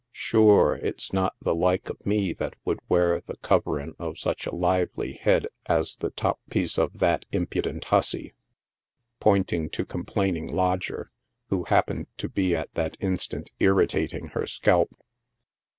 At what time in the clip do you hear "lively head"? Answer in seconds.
4.55-5.45